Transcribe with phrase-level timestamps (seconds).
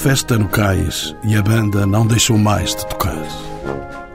[0.00, 3.22] Festa no cais e a banda não deixou mais de tocar.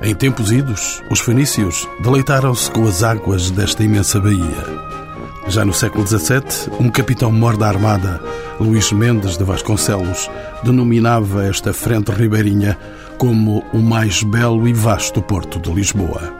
[0.02, 4.66] Em tempos idos, os fenícios deleitaram-se com as águas desta imensa baía.
[5.48, 8.20] Já no século XVII, um capitão-mor da Armada,
[8.60, 10.28] Luís Mendes de Vasconcelos,
[10.64, 12.76] denominava esta frente ribeirinha
[13.20, 16.34] como o mais belo e vasto porto de Lisboa.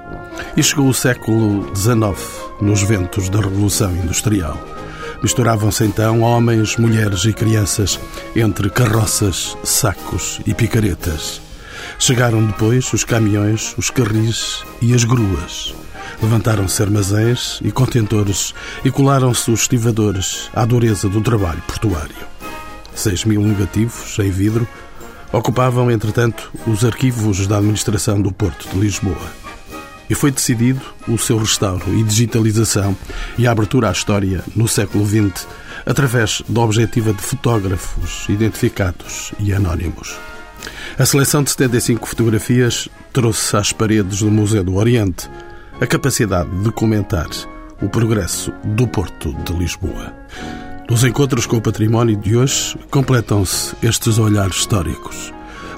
[0.58, 2.18] E chegou o século XIX,
[2.60, 4.58] nos ventos da Revolução Industrial.
[5.26, 8.00] Misturavam-se então homens, mulheres e crianças
[8.36, 11.42] entre carroças, sacos e picaretas.
[11.98, 15.74] Chegaram depois os caminhões, os carris e as gruas.
[16.22, 22.16] Levantaram-se armazéns e contentores e colaram-se os estivadores à dureza do trabalho portuário.
[22.94, 24.68] Seis mil negativos, em vidro,
[25.34, 29.45] ocupavam, entretanto, os arquivos da administração do Porto de Lisboa
[30.10, 32.96] e foi decidido o seu restauro e digitalização
[33.38, 35.48] e a abertura à história no século XX
[35.86, 40.18] através da objetiva de fotógrafos identificados e anónimos.
[40.98, 45.30] A seleção de 75 fotografias trouxe às paredes do Museu do Oriente
[45.80, 47.28] a capacidade de comentar
[47.82, 50.14] o progresso do Porto de Lisboa.
[50.90, 55.34] Nos encontros com o património de hoje completam-se estes olhares históricos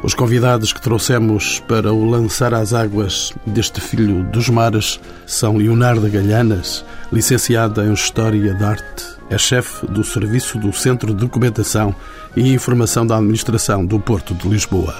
[0.07, 6.09] os convidados que trouxemos para o lançar às águas deste filho dos mares são Leonardo
[6.09, 11.93] Galhanas, licenciada em História da Arte, é chefe do Serviço do Centro de Documentação
[12.37, 14.95] e Informação da Administração do Porto de Lisboa.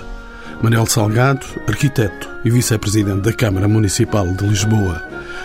[0.61, 5.01] Manuel Salgado, arquiteto e vice-presidente da Câmara Municipal de Lisboa.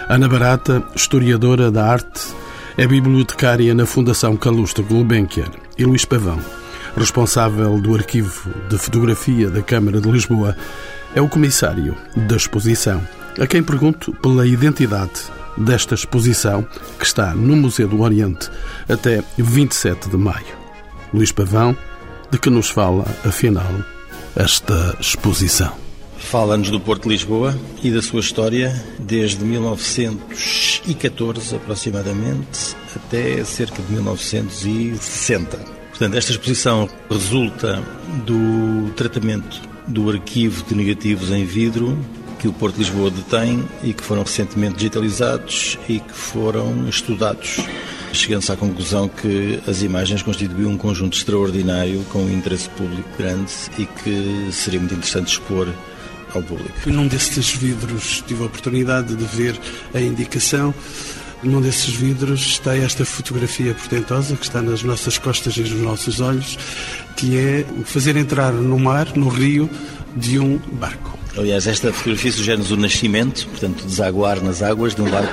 [0.09, 2.35] Ana Barata, historiadora da arte,
[2.77, 5.53] é bibliotecária na Fundação Calusta Gulbenkian.
[5.79, 6.41] E Luís Pavão,
[6.97, 10.57] responsável do arquivo de fotografia da Câmara de Lisboa,
[11.15, 13.07] é o comissário da exposição,
[13.39, 16.67] a quem pergunto pela identidade desta exposição
[16.99, 18.51] que está no Museu do Oriente
[18.89, 20.63] até 27 de maio.
[21.13, 21.77] Luís Pavão,
[22.31, 23.71] de que nos fala, afinal,
[24.35, 25.77] esta exposição?
[26.17, 33.93] Fala-nos do Porto de Lisboa e da sua história desde 1914 aproximadamente até cerca de
[33.93, 35.82] 1960.
[35.93, 37.83] Portanto, esta exposição resulta
[38.27, 41.97] do tratamento do arquivo de negativos em vidro
[42.39, 47.61] que o Porto de Lisboa detém e que foram recentemente digitalizados e que foram estudados,
[48.13, 53.53] chegando-se à conclusão que as imagens constituíam um conjunto extraordinário com um interesse público grande
[53.79, 55.69] e que seria muito interessante expor
[56.35, 56.91] ao público.
[56.91, 59.57] Num desses vidros tive a oportunidade de ver
[59.95, 60.75] a indicação
[61.43, 66.21] num desses vidros está esta fotografia portentosa que está nas nossas costas e nos nossos
[66.21, 66.59] olhos,
[67.17, 69.69] que é fazer entrar no mar, no rio,
[70.15, 71.19] de um barco.
[71.37, 75.33] Aliás, esta fotografia sugere-nos o nascimento, portanto, desaguar nas águas de um barco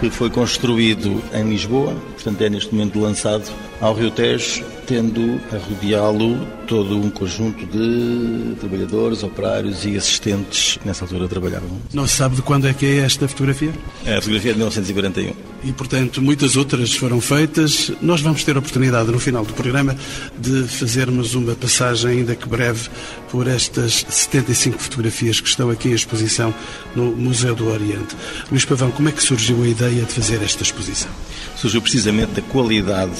[0.00, 3.48] que foi construído em Lisboa, portanto, é neste momento lançado
[3.80, 10.86] ao Rio Tejo tendo a rodeá-lo todo um conjunto de trabalhadores, operários e assistentes que
[10.86, 11.80] nessa altura trabalhavam.
[11.92, 13.72] Não se sabe de quando é que é esta fotografia?
[14.04, 15.52] É a fotografia é de 1941.
[15.64, 17.92] E, portanto, muitas outras foram feitas.
[18.00, 19.96] Nós vamos ter a oportunidade, no final do programa,
[20.36, 22.88] de fazermos uma passagem, ainda que breve,
[23.30, 26.52] por estas 75 fotografias que estão aqui em exposição
[26.96, 28.16] no Museu do Oriente.
[28.50, 31.10] Luís Pavão, como é que surgiu a ideia de fazer esta exposição?
[31.56, 33.12] Surgiu precisamente da qualidade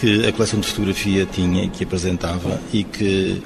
[0.00, 3.42] que a coleção de fotografia tinha e que apresentava e que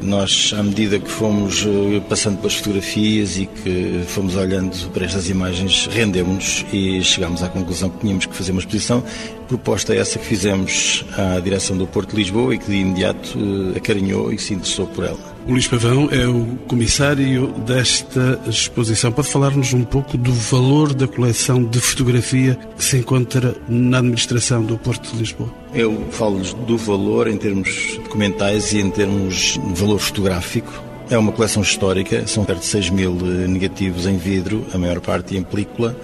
[0.00, 5.28] nós, à medida que fomos eh, passando pelas fotografias e que fomos olhando para estas
[5.28, 9.04] imagens, rendemos e chegámos à conclusão que tínhamos que fazer uma exposição.
[9.46, 13.38] Proposta essa que fizemos à direção do Porto de Lisboa e que de imediato
[13.74, 15.31] eh, acarinhou e se interessou por ela.
[15.46, 19.10] O Luís Pavão é o comissário desta exposição.
[19.10, 24.62] Pode falar-nos um pouco do valor da coleção de fotografia que se encontra na administração
[24.62, 25.52] do Porto de Lisboa?
[25.74, 30.72] Eu falo-lhes do valor em termos documentais e em termos de valor fotográfico.
[31.10, 35.00] É uma coleção histórica, são perto de 6 mil eh, negativos em vidro, a maior
[35.00, 35.96] parte em película,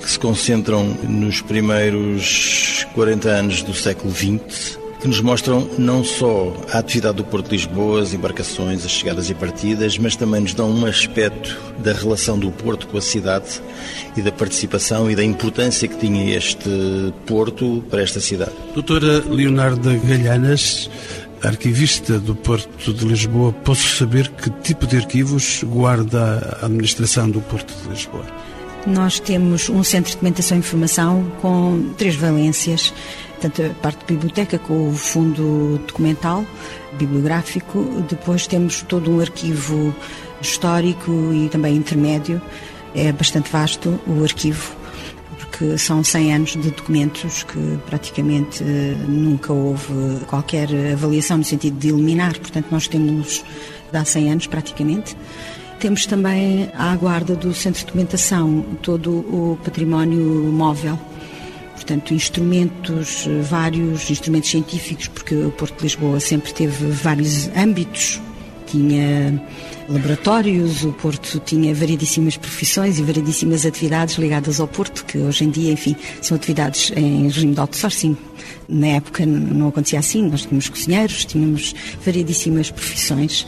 [0.00, 6.54] que se concentram nos primeiros 40 anos do século XX que nos mostram não só
[6.72, 10.54] a atividade do Porto de Lisboa, as embarcações, as chegadas e partidas, mas também nos
[10.54, 13.60] dão um aspecto da relação do Porto com a cidade
[14.16, 16.68] e da participação e da importância que tinha este
[17.26, 18.52] Porto para esta cidade.
[18.74, 20.90] Doutora Leonardo Galhanas,
[21.42, 27.40] arquivista do Porto de Lisboa, posso saber que tipo de arquivos guarda a administração do
[27.42, 28.24] Porto de Lisboa?
[28.86, 32.94] Nós temos um centro de documentação e informação com três valências,
[33.40, 36.44] tanto a parte de biblioteca com o fundo documental,
[36.98, 39.94] bibliográfico, depois temos todo um arquivo
[40.40, 42.40] histórico e também intermédio.
[42.94, 44.74] É bastante vasto o arquivo,
[45.38, 48.64] porque são 100 anos de documentos que praticamente
[49.06, 53.44] nunca houve qualquer avaliação no sentido de eliminar, portanto nós temos
[53.92, 55.16] há 100 anos praticamente.
[55.78, 60.98] Temos também à guarda do Centro de Documentação todo o património móvel,
[61.76, 68.20] portanto, instrumentos, vários instrumentos científicos, porque o Porto de Lisboa sempre teve vários âmbitos.
[68.66, 69.40] Tinha
[69.88, 75.50] laboratórios, o Porto tinha variedíssimas profissões e variedíssimas atividades ligadas ao Porto, que hoje em
[75.50, 78.16] dia, enfim, são atividades em regime de outsourcing.
[78.68, 81.74] Na época não acontecia assim, nós tínhamos cozinheiros, tínhamos
[82.04, 83.46] variedíssimas profissões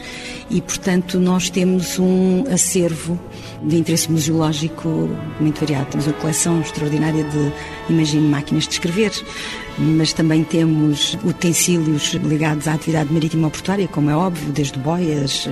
[0.48, 3.18] e, portanto, nós temos um acervo
[3.62, 5.10] de interesse museológico
[5.40, 5.90] muito variado.
[5.90, 7.52] Temos uma coleção extraordinária de,
[7.88, 9.12] imagino, máquinas de escrever,
[9.78, 15.48] mas também temos utensílios ligados à atividade marítima portuária, como é óbvio, desde boias,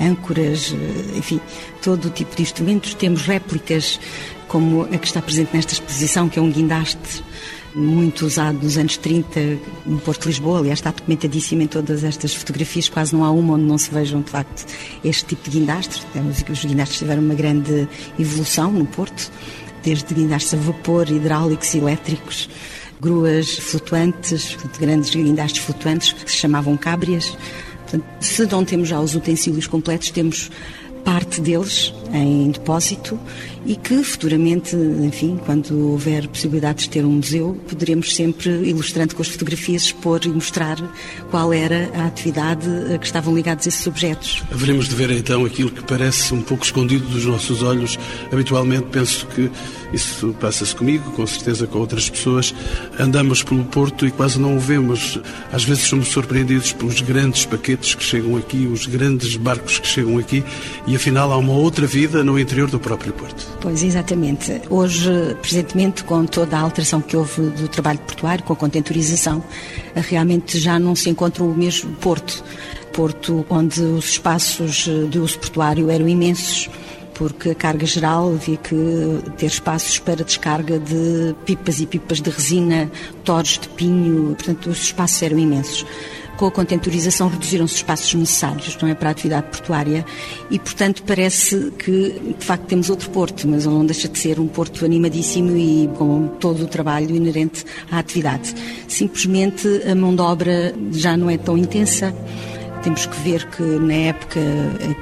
[0.00, 0.74] âncoras,
[1.16, 1.40] enfim,
[1.82, 2.94] todo o tipo de instrumentos.
[2.94, 4.00] Temos réplicas,
[4.46, 7.22] como a que está presente nesta exposição, que é um guindaste
[7.78, 10.58] muito usado nos anos 30 no Porto de Lisboa.
[10.58, 12.88] Aliás, está documentadíssimo em todas estas fotografias.
[12.88, 14.66] Quase não há uma onde não se vejam, de facto,
[15.04, 16.04] este tipo de guindastres.
[16.50, 17.88] Os guindastres tiveram uma grande
[18.18, 19.30] evolução no Porto,
[19.82, 22.50] desde guindastres a vapor, hidráulicos elétricos,
[23.00, 27.36] gruas flutuantes, grandes guindastres flutuantes que se chamavam cábrias.
[27.82, 30.50] Portanto, se não temos já os utensílios completos, temos
[31.04, 33.18] parte deles em depósito
[33.66, 39.20] e que futuramente, enfim, quando houver possibilidade de ter um museu, poderemos sempre, ilustrando com
[39.20, 40.76] as fotografias, expor e mostrar
[41.30, 44.42] qual era a atividade a que estavam ligados esses objetos.
[44.50, 47.98] Haveremos de ver então aquilo que parece um pouco escondido dos nossos olhos.
[48.32, 49.50] Habitualmente penso que
[49.92, 52.54] isso passa-se comigo, com certeza com outras pessoas.
[52.98, 55.18] Andamos pelo Porto e quase não o vemos.
[55.52, 60.16] Às vezes somos surpreendidos pelos grandes paquetes que chegam aqui, os grandes barcos que chegam
[60.18, 60.42] aqui
[60.86, 63.46] e afinal há uma outra vida no interior do próprio Porto.
[63.60, 64.60] Pois, exatamente.
[64.70, 65.10] Hoje,
[65.42, 69.42] presentemente, com toda a alteração que houve do trabalho portuário, com a contentorização,
[69.94, 72.44] realmente já não se encontra o mesmo porto.
[72.92, 76.70] Porto onde os espaços de uso portuário eram imensos,
[77.14, 78.76] porque a carga geral havia que
[79.36, 82.90] ter espaços para descarga de pipas e pipas de resina,
[83.24, 85.84] torres de pinho, portanto os espaços eram imensos
[86.38, 90.06] com a contentorização reduziram-se os espaços necessários, não é, para a atividade portuária
[90.48, 94.46] e, portanto, parece que de facto temos outro porto, mas não deixa de ser um
[94.46, 98.54] porto animadíssimo e com todo o trabalho inerente à atividade.
[98.86, 102.14] Simplesmente a mão de obra já não é tão intensa.
[102.84, 104.40] Temos que ver que na época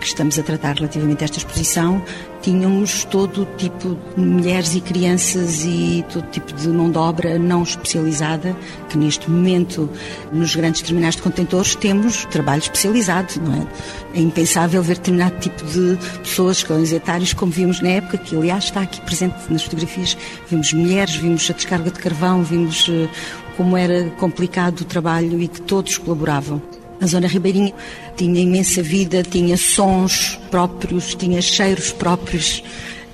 [0.00, 2.03] que estamos a tratar relativamente a esta exposição,
[2.47, 7.65] tínhamos todo tipo de mulheres e crianças e todo tipo de mão de obra não
[7.65, 8.57] especializada,
[8.89, 9.91] que neste momento
[10.33, 13.67] nos grandes terminais de contentores temos trabalho especializado, não é?
[14.15, 18.67] É impensável ver determinado tipo de pessoas, escalões etários, como vimos na época, que aliás
[18.67, 20.17] está aqui presente nas fotografias.
[20.49, 23.09] Vimos mulheres, vimos a descarga de carvão, vimos eh,
[23.57, 26.62] como era complicado o trabalho e que todos colaboravam.
[27.00, 27.73] A zona ribeirinha
[28.17, 32.62] tinha imensa vida, tinha sons próprios, tinha cheiros próprios.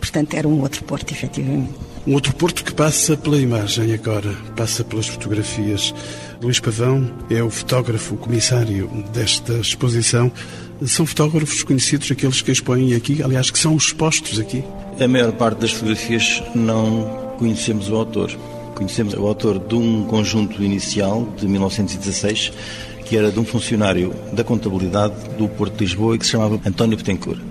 [0.01, 1.71] Portanto, era um outro porto, efetivamente.
[2.05, 5.95] Um outro porto que passa pela imagem agora, passa pelas fotografias.
[6.43, 10.31] Luís Pavão é o fotógrafo, o comissário desta exposição.
[10.85, 14.65] São fotógrafos conhecidos aqueles que expõem aqui, aliás, que são expostos aqui?
[15.01, 18.37] A maior parte das fotografias não conhecemos o autor.
[18.75, 22.53] Conhecemos o autor de um conjunto inicial de 1916
[23.13, 26.59] que era de um funcionário da contabilidade do Porto de Lisboa e que se chamava
[26.65, 27.43] António Betancourt.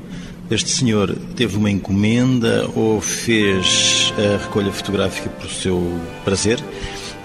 [0.50, 6.60] Este senhor teve uma encomenda ou fez a recolha fotográfica por seu prazer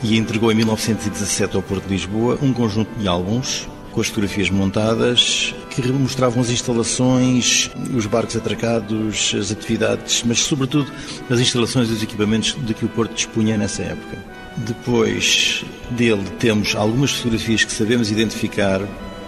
[0.03, 4.51] e entregou em 1917 ao Porto de Lisboa um conjunto de álbuns com as fotografias
[4.51, 10.93] montadas que mostravam as instalações, os barcos atracados, as atividades, mas sobretudo
[11.31, 14.46] as instalações e os equipamentos de que o Porto dispunha nessa época.
[14.59, 18.81] Depois dele temos algumas fotografias que sabemos identificar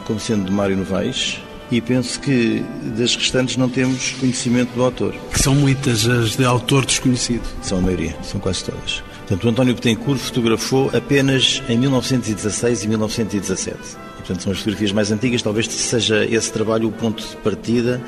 [0.07, 2.65] como sendo de Mário Novaes e penso que
[2.97, 5.15] das restantes não temos conhecimento do autor.
[5.31, 7.45] Que são muitas as de autor desconhecido.
[7.63, 9.03] São a maioria, são quase todas.
[9.19, 14.08] Portanto, o António Betancourt fotografou apenas em 1916 e 1917.
[14.29, 17.99] Portanto, são as fotografias mais antigas, talvez seja esse trabalho o ponto de partida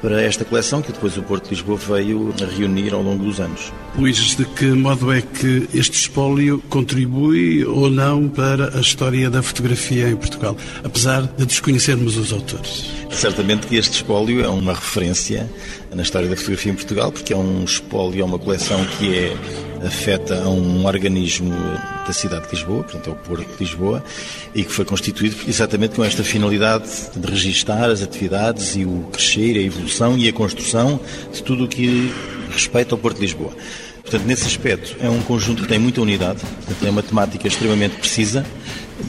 [0.00, 3.40] para esta coleção que depois o Porto de Lisboa veio a reunir ao longo dos
[3.40, 3.72] anos.
[3.98, 9.42] Luís, de que modo é que este espólio contribui ou não para a história da
[9.42, 12.88] fotografia em Portugal, apesar de desconhecermos os autores?
[13.10, 15.50] Certamente que este espólio é uma referência
[15.92, 19.36] na história da fotografia em Portugal, porque é um espólio, é uma coleção que é
[19.86, 21.52] afeta a um organismo
[22.06, 24.04] da cidade de Lisboa, portanto é o Porto de Lisboa,
[24.54, 29.56] e que foi constituído exatamente com esta finalidade de registar as atividades e o crescer,
[29.56, 31.00] a evolução e a construção
[31.32, 32.12] de tudo o que
[32.50, 33.52] respeita ao Porto de Lisboa.
[34.02, 36.40] Portanto, nesse aspecto, é um conjunto que tem muita unidade,
[36.78, 38.44] tem uma temática extremamente precisa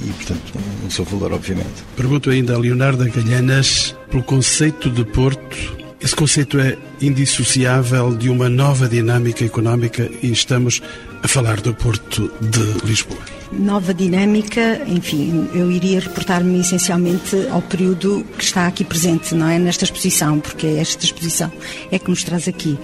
[0.03, 0.53] e, portanto,
[0.87, 1.83] o seu valor, obviamente.
[1.97, 5.84] Pergunto ainda a Leonardo Galhanas pelo conceito de Porto.
[6.05, 10.79] Esse conceito é indissociável de uma nova dinâmica económica e estamos
[11.23, 13.19] a falar do Porto de Lisboa.
[13.51, 19.57] Nova dinâmica, enfim, eu iria reportar-me essencialmente ao período que está aqui presente, não é?
[19.57, 21.51] Nesta exposição, porque esta exposição
[21.91, 22.77] é que nos traz aqui.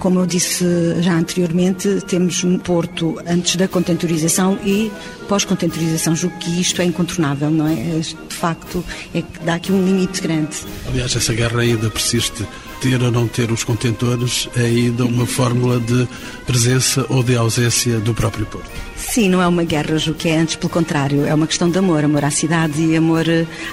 [0.00, 0.64] Como eu disse
[1.02, 4.90] já anteriormente, temos um Porto antes da contentorização e
[5.28, 6.16] pós-contentorização.
[6.16, 7.74] Julgo que isto é incontornável, não é?
[7.74, 8.82] De facto,
[9.14, 10.56] é que dá aqui um limite grande.
[10.88, 12.46] Aliás, essa guerra ainda persiste.
[12.80, 16.08] Ter ou não ter os contentores é ainda uma fórmula de
[16.46, 18.89] presença ou de ausência do próprio Porto.
[19.10, 21.76] Sim, não é uma guerra, julgo que é antes pelo contrário, é uma questão de
[21.76, 23.24] amor, amor à cidade e amor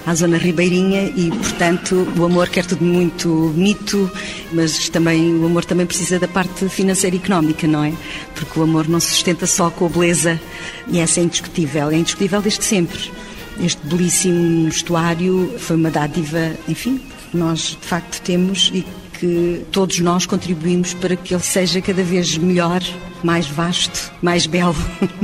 [0.04, 4.12] à zona ribeirinha e, portanto, o amor quer tudo muito bonito,
[4.52, 7.94] mas também o amor também precisa da parte financeira e económica, não é?
[8.34, 10.42] Porque o amor não se sustenta só com a beleza
[10.88, 13.12] e essa é indiscutível, é indiscutível desde sempre.
[13.64, 17.00] Este belíssimo estuário foi uma dádiva, enfim,
[17.32, 18.84] nós de facto temos e
[19.20, 22.82] que todos nós contribuímos para que ele seja cada vez melhor,
[23.24, 24.76] mais vasto, mais belo.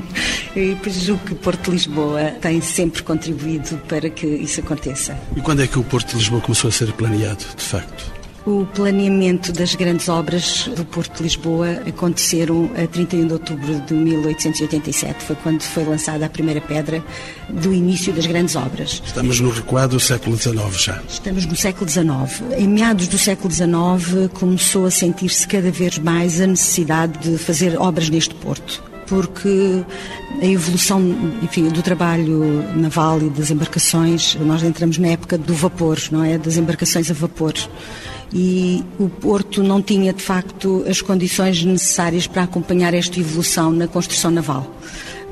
[0.56, 5.18] e julgo que Porto Lisboa tem sempre contribuído para que isso aconteça.
[5.36, 8.12] E quando é que o Porto de Lisboa começou a ser planeado, de facto?
[8.46, 13.94] O planeamento das grandes obras do Porto de Lisboa aconteceram a 31 de outubro de
[13.94, 15.24] 1887.
[15.24, 17.02] Foi quando foi lançada a primeira pedra
[17.48, 19.02] do início das grandes obras.
[19.06, 21.02] Estamos no recuado do século XIX já.
[21.08, 22.44] Estamos no século XIX.
[22.58, 27.80] Em meados do século XIX começou a sentir-se cada vez mais a necessidade de fazer
[27.80, 29.84] obras neste porto porque
[30.42, 31.02] a evolução
[31.42, 36.38] enfim, do trabalho naval e das embarcações, nós entramos na época do vapor, não é?
[36.38, 37.54] Das embarcações a vapor
[38.34, 43.88] e o Porto não tinha, de facto, as condições necessárias para acompanhar esta evolução na
[43.88, 44.70] construção naval.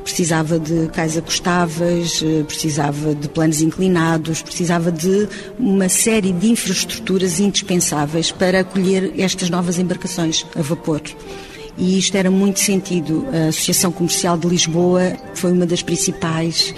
[0.04, 5.28] Precisava de cais acostáveis, eh, precisava de planos inclinados, precisava de
[5.60, 11.02] uma série de infraestruturas indispensáveis para acolher estas novas embarcações a vapor
[11.78, 13.26] e isto era muito sentido.
[13.32, 16.74] A Associação Comercial de Lisboa foi uma das principais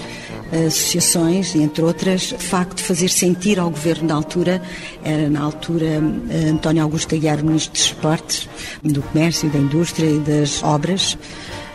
[0.67, 4.61] associações, entre outras, de facto fazer sentir ao governo da altura,
[5.03, 8.49] era na altura eh, António Augusto Aguiar, ministro dos Esportes,
[8.83, 11.17] do Comércio, da Indústria e das Obras,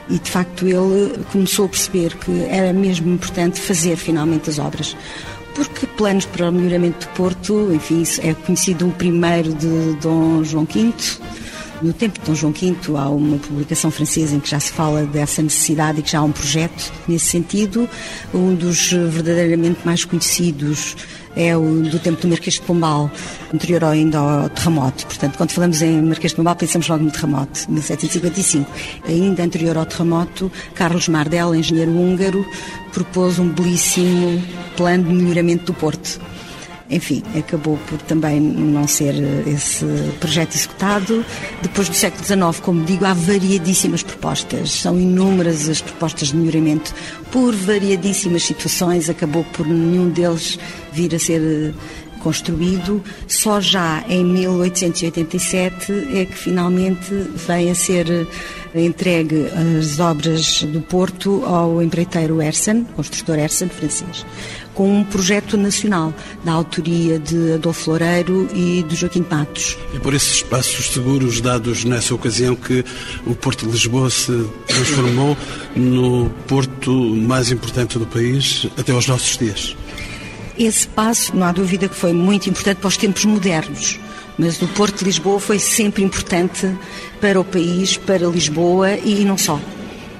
[0.08, 4.96] e de facto ele começou a perceber que era mesmo importante fazer finalmente as obras.
[5.54, 10.64] Porque planos para o melhoramento do Porto, enfim, é conhecido o primeiro de Dom João
[10.64, 10.94] V,
[11.82, 15.04] no tempo de Dom João V há uma publicação francesa em que já se fala
[15.04, 17.88] dessa necessidade e que já há um projeto nesse sentido.
[18.34, 20.96] Um dos verdadeiramente mais conhecidos
[21.36, 23.10] é o do tempo do Marquês de Pombal,
[23.54, 25.06] anterior ainda ao terremoto.
[25.06, 28.70] Portanto, quando falamos em Marquês de Pombal, pensamos logo no terremoto, 1755.
[29.06, 32.44] Ainda anterior ao terremoto, Carlos Mardel, engenheiro húngaro,
[32.92, 34.42] propôs um belíssimo
[34.76, 36.20] plano de melhoramento do Porto
[36.90, 39.84] enfim, acabou por também não ser eh, esse
[40.20, 41.24] projeto executado.
[41.62, 46.94] Depois do século XIX, como digo, há variadíssimas propostas, são inúmeras as propostas de melhoramento.
[47.30, 50.58] Por variadíssimas situações, acabou por nenhum deles
[50.92, 51.72] vir a ser eh,
[52.18, 53.02] construído.
[53.26, 57.12] Só já em 1887 é que finalmente
[57.46, 58.10] vem a ser
[58.74, 59.46] eh, entregue
[59.80, 64.24] as obras do Porto ao empreiteiro Ersen, construtor Ersen francês
[64.78, 69.76] com um projeto nacional, da autoria de Adolfo Loureiro e de Joaquim Matos.
[69.92, 72.84] E por esses espaços seguros dados nessa ocasião que
[73.26, 75.36] o Porto de Lisboa se transformou
[75.74, 79.76] no porto mais importante do país até aos nossos dias.
[80.58, 84.00] Esse passo, não há dúvida que foi muito importante para os tempos modernos.
[84.36, 86.76] Mas o Porto de Lisboa foi sempre importante
[87.20, 89.60] para o país, para Lisboa e não só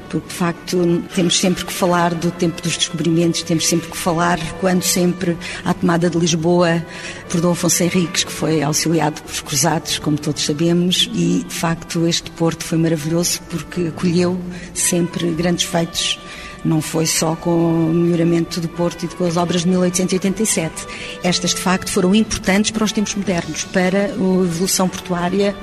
[0.08, 4.38] porque de facto temos sempre que falar do tempo dos descobrimentos, temos sempre que falar
[4.60, 6.84] quando sempre a tomada de Lisboa
[7.28, 12.06] por Dom Afonso Henriques, que foi auxiliado pelos cruzados, como todos sabemos, e de facto
[12.06, 14.40] este porto foi maravilhoso porque acolheu
[14.72, 16.18] sempre grandes feitos
[16.64, 20.86] não foi só com o melhoramento do Porto e com as obras de 1887.
[21.22, 25.54] Estas, de facto, foram importantes para os tempos modernos, para a evolução portuária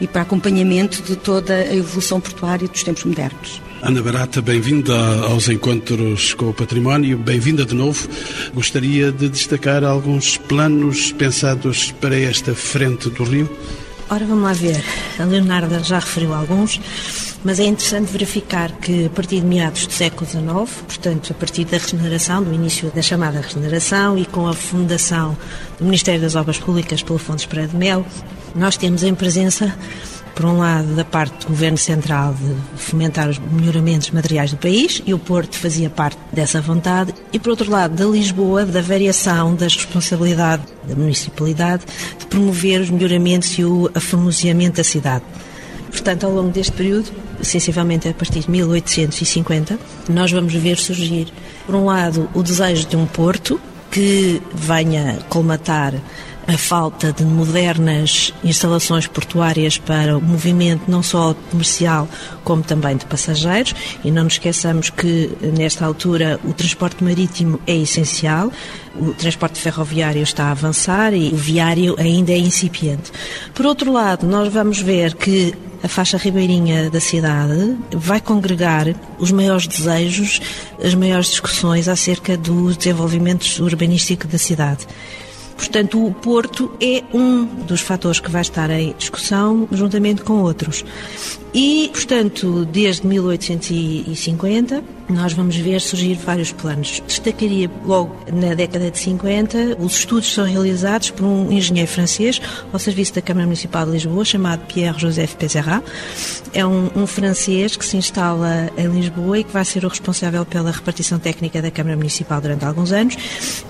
[0.00, 3.60] e para acompanhamento de toda a evolução portuária dos tempos modernos.
[3.82, 4.94] Ana Barata, bem-vinda
[5.26, 8.08] aos Encontros com o Património, bem-vinda de novo.
[8.54, 13.50] Gostaria de destacar alguns planos pensados para esta frente do Rio?
[14.08, 14.82] Ora, vamos lá ver.
[15.18, 16.80] A Leonardo já referiu alguns.
[17.44, 21.66] Mas é interessante verificar que a partir de meados do século XIX, portanto a partir
[21.66, 25.36] da regeneração, do início da chamada regeneração e com a fundação
[25.78, 28.06] do Ministério das Obras Públicas pelo Fundo Espera de Mel,
[28.54, 29.76] nós temos em presença
[30.34, 35.00] por um lado, da parte do Governo Central de fomentar os melhoramentos materiais do país,
[35.06, 39.54] e o Porto fazia parte dessa vontade, e por outro lado, da Lisboa, da variação
[39.54, 41.84] das responsabilidades da municipalidade
[42.18, 45.24] de promover os melhoramentos e o afamoseamento da cidade.
[45.94, 47.08] Portanto, ao longo deste período,
[47.40, 51.32] sensivelmente a partir de 1850, nós vamos ver surgir,
[51.64, 53.60] por um lado, o desejo de um porto
[53.92, 55.94] que venha colmatar
[56.48, 62.08] a falta de modernas instalações portuárias para o movimento não só comercial
[62.42, 63.72] como também de passageiros
[64.04, 68.52] e não nos esqueçamos que nesta altura o transporte marítimo é essencial,
[68.96, 73.10] o transporte ferroviário está a avançar e o viário ainda é incipiente.
[73.54, 75.54] Por outro lado, nós vamos ver que
[75.84, 78.86] a faixa ribeirinha da cidade vai congregar
[79.18, 80.40] os maiores desejos,
[80.82, 84.86] as maiores discussões acerca do desenvolvimento urbanístico da cidade.
[85.54, 90.82] Portanto, o Porto é um dos fatores que vai estar em discussão, juntamente com outros.
[91.54, 97.00] E, portanto, desde 1850, nós vamos ver surgir vários planos.
[97.06, 102.40] Destacaria logo na década de 50, os estudos são realizados por um engenheiro francês
[102.72, 105.84] ao serviço da Câmara Municipal de Lisboa, chamado Pierre-Joseph Pézerat.
[106.52, 110.44] É um, um, francês que se instala em Lisboa e que vai ser o responsável
[110.44, 113.16] pela repartição técnica da Câmara Municipal durante alguns anos.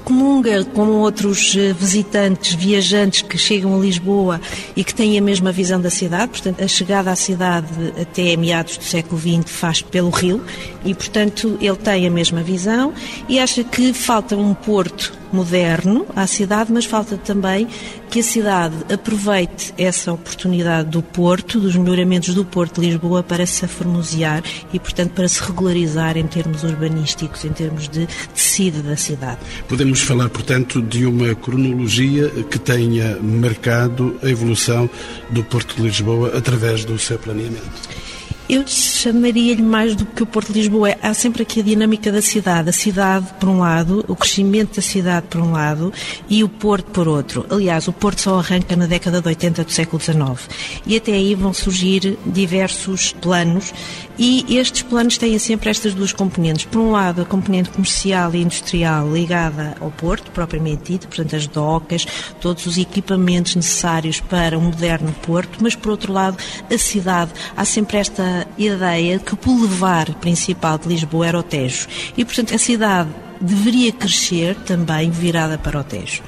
[0.04, 4.40] Comunga com outros eh, visitantes, viajantes que chegam a Lisboa
[4.76, 7.66] e que têm a mesma visão da cidade, portanto, a chegada à cidade
[8.00, 10.44] até meados do século XX faz pelo rio
[10.84, 12.92] e, portanto, ele tem a mesma visão
[13.28, 17.66] e acha que falta um porto moderno à cidade, mas falta também
[18.08, 23.44] que a cidade aproveite essa oportunidade do Porto, dos melhoramentos do Porto de Lisboa para
[23.44, 28.96] se aformosear e, portanto, para se regularizar em termos urbanísticos, em termos de tecido da
[28.96, 29.38] cidade.
[29.68, 34.88] Podemos falar, portanto, de uma cronologia que tenha marcado a evolução
[35.30, 38.04] do Porto de Lisboa através do seu planeamento.
[38.46, 40.94] Eu chamaria-lhe mais do que o Porto de Lisboa.
[41.00, 42.68] Há sempre aqui a dinâmica da cidade.
[42.68, 45.90] A cidade, por um lado, o crescimento da cidade, por um lado,
[46.28, 47.46] e o Porto, por outro.
[47.48, 50.46] Aliás, o Porto só arranca na década de 80 do século XIX.
[50.86, 53.72] E até aí vão surgir diversos planos,
[54.18, 56.66] e estes planos têm sempre estas duas componentes.
[56.66, 61.46] Por um lado, a componente comercial e industrial ligada ao Porto, propriamente dito, portanto, as
[61.46, 62.06] docas,
[62.42, 66.36] todos os equipamentos necessários para um moderno Porto, mas, por outro lado,
[66.70, 67.32] a cidade.
[67.56, 71.86] Há sempre esta ideia que o boulevard principal de Lisboa era o Tejo.
[72.16, 76.22] E, portanto, a cidade deveria crescer também virada para o Tejo.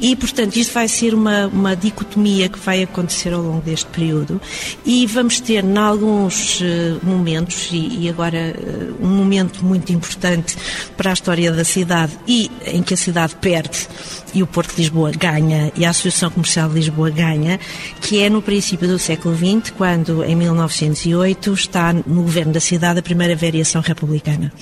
[0.00, 4.40] E, portanto, isto vai ser uma, uma dicotomia que vai acontecer ao longo deste período
[4.84, 6.64] e vamos ter, em alguns uh,
[7.02, 10.56] momentos, e, e agora uh, um momento muito importante
[10.96, 13.88] para a história da cidade e em que a cidade perde
[14.34, 17.58] e o Porto de Lisboa ganha e a Associação Comercial de Lisboa ganha,
[18.00, 22.98] que é no princípio do século XX, quando em 1908 está no governo da cidade
[22.98, 24.52] a primeira variação republicana.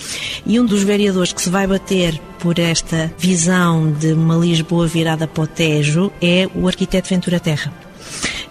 [0.49, 5.27] E um dos vereadores que se vai bater por esta visão de uma Lisboa virada
[5.27, 7.75] para o Tejo é o arquiteto Ventura Terra.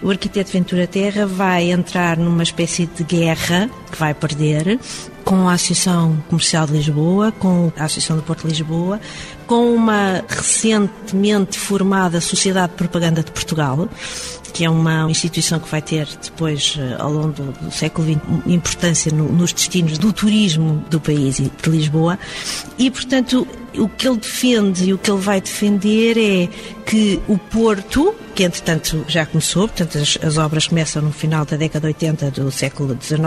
[0.04, 4.78] O arquiteto Ventura Terra vai entrar numa espécie de guerra que vai perder
[5.24, 9.00] com a Associação Comercial de Lisboa, com a Associação do Porto de Lisboa,
[9.48, 13.88] com uma recentemente formada Sociedade de Propaganda de Portugal,
[14.56, 19.12] que é uma instituição que vai ter depois, eh, ao longo do, século XX, importância
[19.12, 22.18] no, nos destinos do turismo do país e de Lisboa.
[22.78, 23.46] E, portanto,
[23.78, 26.48] o que ele defende e o que ele vai defender é
[26.86, 31.58] que o Porto, que entretanto já começou, portanto as, as, obras começam no final da
[31.58, 33.22] década de 80 do século XIX,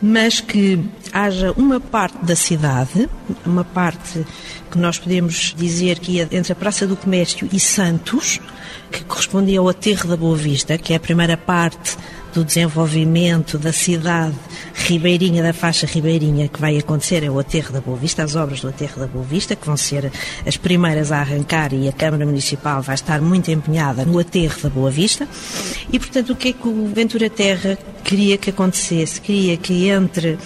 [0.00, 0.82] mas que
[1.12, 3.06] haja uma parte da cidade,
[3.44, 4.24] uma parte
[4.70, 8.40] que nós podemos dizer que ia entre a Praça do Comércio e Santos,
[8.90, 11.96] que correspondia ao aterro da Boa Vista, que é a primeira parte
[12.32, 14.34] do desenvolvimento da cidade
[14.74, 18.60] ribeirinha, da faixa ribeirinha que vai acontecer é o Aterro da Boa Vista, as obras
[18.60, 20.12] do Aterro da Boa Vista, que vão ser
[20.46, 24.68] as primeiras a arrancar e a Câmara Municipal vai estar muito empenhada no Aterro da
[24.68, 25.26] Boa Vista.
[25.92, 29.20] E, portanto, o que é que o Ventura Terra queria que acontecesse?
[29.20, 30.38] Queria que entre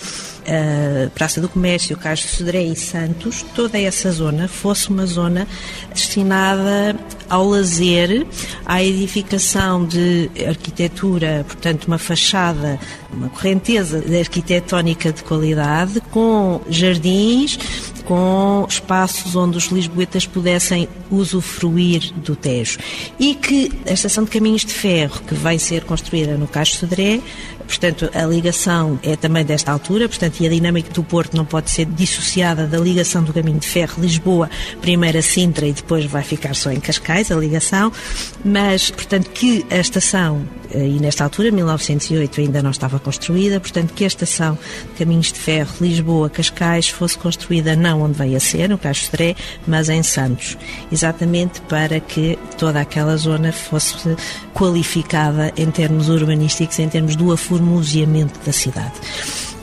[0.46, 5.46] a Praça do Comércio, Cais de Sodré e Santos, toda essa zona fosse uma zona
[5.92, 6.96] destinada
[7.32, 8.26] ao lazer,
[8.66, 12.78] à edificação de arquitetura, portanto, uma fachada,
[13.10, 17.58] uma correnteza arquitetónica de qualidade, com jardins,
[18.04, 22.78] com espaços onde os lisboetas pudessem usufruir do Tejo.
[23.18, 27.20] E que a estação de caminhos de ferro, que vai ser construída no Cais Sodré,
[27.66, 31.70] portanto, a ligação é também desta altura, portanto, e a dinâmica do Porto não pode
[31.70, 36.22] ser dissociada da ligação do caminho de ferro Lisboa, primeiro a Sintra e depois vai
[36.22, 37.92] ficar só em Cascais, a ligação,
[38.44, 43.92] mas, portanto, que a estação, eh, e nesta altura, 1908, ainda não estava construída, portanto,
[43.94, 44.58] que a estação
[44.92, 49.36] de caminhos de ferro Lisboa-Cascais fosse construída não onde veio a ser, no Cais Sodré,
[49.66, 50.56] mas em Santos
[51.02, 54.16] exatamente para que toda aquela zona fosse
[54.54, 58.92] qualificada em termos urbanísticos, em termos do aformoseamento da cidade.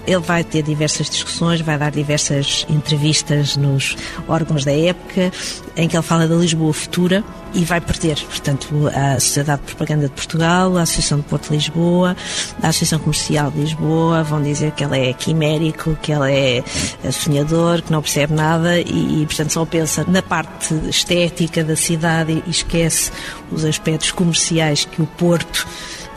[0.09, 3.95] Ele vai ter diversas discussões, vai dar diversas entrevistas nos
[4.27, 5.31] órgãos da época,
[5.77, 10.07] em que ele fala da Lisboa futura e vai perder, portanto, a Sociedade de Propaganda
[10.07, 12.17] de Portugal, a Associação de Porto de Lisboa,
[12.61, 16.63] a Associação Comercial de Lisboa, vão dizer que ele é quimérico, que ele
[17.03, 22.43] é sonhador, que não percebe nada e, portanto, só pensa na parte estética da cidade
[22.47, 23.11] e esquece
[23.51, 25.67] os aspectos comerciais que o Porto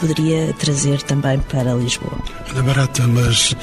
[0.03, 2.19] poderia trazer também para Lisboa.
[2.51, 3.55] Ana Barata, mas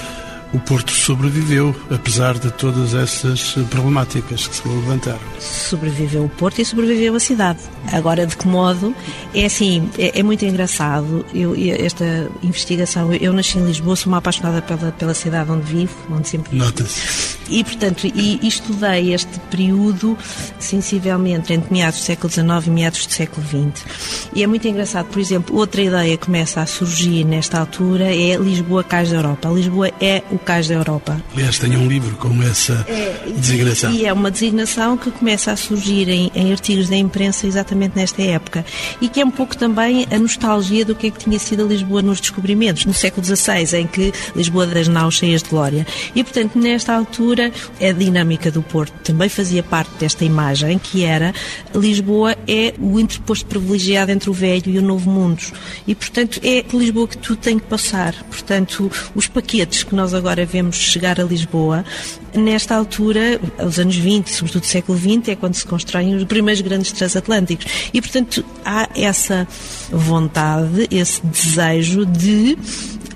[0.54, 5.19] o Porto sobreviveu, apesar de todas essas problemáticas que se levantaram.
[5.38, 7.60] Sobreviveu o Porto e sobreviveu a cidade.
[7.91, 8.95] Agora, de que modo?
[9.36, 11.25] É assim, é, é muito engraçado.
[11.34, 15.93] Eu, esta investigação, eu nasci em Lisboa, sou uma apaixonada pela, pela cidade onde vivo,
[16.10, 16.63] onde sempre vivo.
[16.63, 17.38] Nota-se.
[17.49, 20.17] E, portanto, e, e estudei este período,
[20.59, 23.85] sensivelmente, entre meados do século XIX e meados do século XX.
[24.33, 28.35] E é muito engraçado, por exemplo, outra ideia que começa a surgir nesta altura é
[28.35, 29.49] Lisboa Cais da Europa.
[29.49, 31.21] Lisboa é o Cais da Europa.
[31.33, 33.91] Aliás, tenho um livro com essa é, designação.
[33.91, 38.21] E é uma designação que começa a surgir em, em artigos da imprensa exatamente nesta
[38.21, 38.65] época.
[39.01, 41.67] E que é um pouco também a nostalgia do que é que tinha sido a
[41.67, 45.85] Lisboa nos descobrimentos, no século XVI, em que Lisboa das naus cheias de glória.
[46.13, 51.34] E, portanto, nesta altura, a dinâmica do Porto também fazia parte desta imagem, que era
[51.73, 55.41] Lisboa é o interposto privilegiado entre o velho e o novo mundo.
[55.88, 58.13] E, portanto, é Lisboa que tudo tem que passar.
[58.23, 61.86] Portanto, os paquetes que nós agora vemos chegar a Lisboa,
[62.34, 66.62] nesta altura, aos anos 20, sobretudo do século XX, é quando se constroem os primeiros
[66.62, 67.65] grandes transatlânticos.
[67.93, 69.47] E, portanto, há essa
[69.91, 72.58] vontade, esse desejo de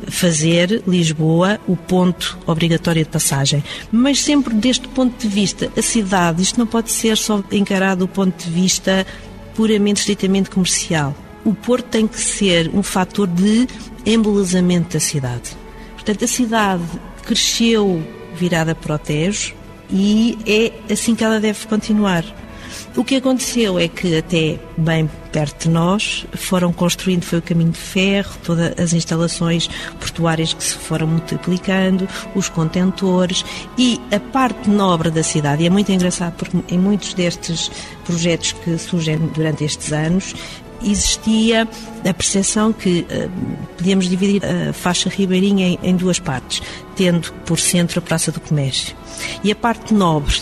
[0.10, 3.64] fazer Lisboa o ponto obrigatório de passagem.
[3.92, 8.08] Mas sempre deste ponto de vista, a cidade, isto não pode ser só encarado do
[8.08, 9.06] ponto de vista
[9.56, 11.16] puramente, estritamente comercial.
[11.46, 13.68] O Porto tem que ser um fator de
[14.06, 15.52] embelezamento da cidade.
[15.94, 16.84] Portanto, a cidade
[17.26, 18.02] cresceu
[18.36, 19.54] virada para o Tejo
[19.90, 22.24] e é assim que ela deve continuar.
[22.96, 27.72] O que aconteceu é que até bem perto de nós foram construindo, foi o caminho
[27.72, 29.68] de ferro, todas as instalações
[30.00, 33.44] portuárias que se foram multiplicando, os contentores
[33.80, 35.64] e a parte nobre da cidade.
[35.64, 37.72] E é muito engraçado porque em muitos destes
[38.06, 40.36] projetos que surgem durante estes anos,
[40.84, 41.68] existia
[42.08, 43.32] a percepção que uh,
[43.76, 46.62] podíamos dividir a faixa ribeirinha em, em duas partes,
[46.96, 48.96] tendo por centro a Praça do Comércio.
[49.44, 50.42] E a parte nobre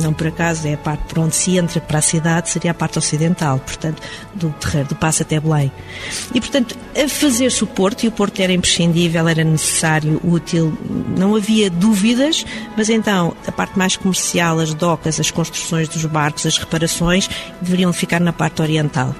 [0.00, 2.74] não por acaso é a parte por onde se entra para a cidade, seria a
[2.74, 4.02] parte ocidental, portanto,
[4.34, 5.70] do terreiro, do passo até Belém.
[6.34, 10.76] E, portanto, a fazer-se o porto, e o porto era imprescindível, era necessário, útil,
[11.16, 12.44] não havia dúvidas,
[12.76, 17.28] mas então a parte mais comercial, as docas, as construções dos barcos, as reparações,
[17.60, 19.14] deveriam ficar na parte oriental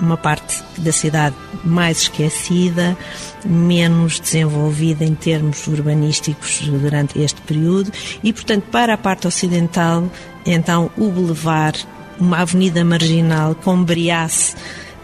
[0.00, 2.96] uma parte da cidade mais esquecida,
[3.44, 10.10] menos desenvolvida em termos urbanísticos durante este período e, portanto, para a parte ocidental,
[10.44, 11.86] então o Boulevard,
[12.18, 14.54] uma avenida marginal, combreasse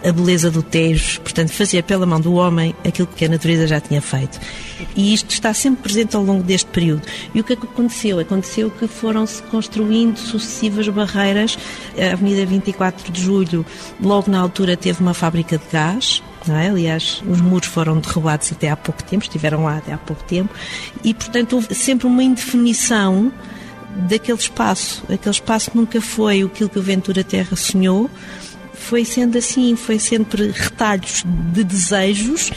[0.05, 3.81] a beleza do Tejo, portanto, fazer pela mão do homem aquilo que a natureza já
[3.81, 4.41] tinha feito.
[4.97, 7.03] E isto está sempre presente ao longo deste período.
[7.35, 8.19] E o que que aconteceu?
[8.19, 11.59] Aconteceu que foram-se construindo sucessivas barreiras.
[11.99, 13.65] A Avenida 24 de Julho,
[14.01, 16.69] logo na altura, teve uma fábrica de gás, é?
[16.69, 20.55] Aliás, os muros foram derrubados até há pouco tempo, estiveram lá até há pouco tempo,
[21.05, 23.31] e portanto houve sempre uma indefinição
[24.09, 25.03] daquele espaço.
[25.05, 28.11] Aquele espaço nunca foi aquilo que o Ventura Terra sonhou,
[28.81, 32.51] foi sendo assim, foi sempre retalhos de desejos,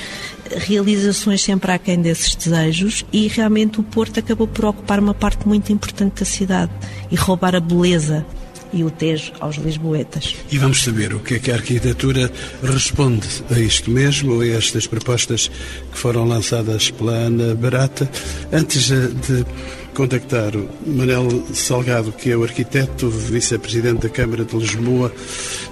[0.55, 5.71] realizações sempre aquém desses desejos e realmente o Porto acabou por ocupar uma parte muito
[5.71, 6.71] importante da cidade
[7.11, 8.25] e roubar a beleza
[8.73, 10.35] e o Tejo aos lisboetas.
[10.51, 12.31] E vamos saber o que é que a arquitetura
[12.63, 15.49] responde a isto mesmo, a estas propostas
[15.91, 18.09] que foram lançadas pela Ana Barata.
[18.51, 19.45] Antes de
[19.93, 25.13] contactar o Manel Salgado, que é o arquiteto, vice-presidente da Câmara de Lisboa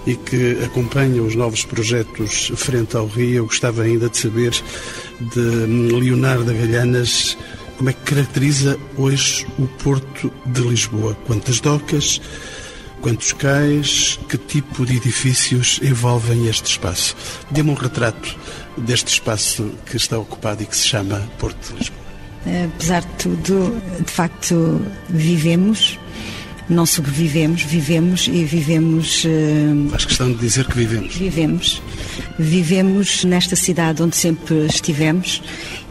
[0.05, 4.51] e que acompanha os novos projetos frente ao Rio, eu gostava ainda de saber
[5.33, 7.37] de Leonardo Galhanas
[7.77, 11.17] como é que caracteriza hoje o Porto de Lisboa.
[11.25, 12.21] Quantas docas,
[13.01, 17.15] Quantos cais, que tipo de edifícios envolvem este espaço?
[17.49, 18.37] Dê-me um retrato
[18.77, 21.99] deste espaço que está ocupado e que se chama Porto de Lisboa.
[22.75, 25.99] Apesar de tudo, de facto, vivemos,
[26.69, 29.25] não sobrevivemos, vivemos e vivemos.
[29.25, 31.15] Uh, Faz questão de dizer que vivemos.
[31.15, 31.81] Vivemos.
[32.37, 35.41] Vivemos nesta cidade onde sempre estivemos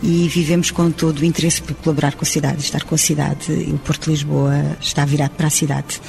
[0.00, 3.50] e vivemos com todo o interesse por colaborar com a cidade, estar com a cidade.
[3.52, 6.00] E o Porto de Lisboa está virado para a cidade